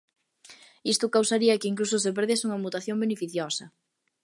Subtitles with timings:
[0.93, 3.65] Isto causaría que incluso se perdese unha mutación beneficiosa.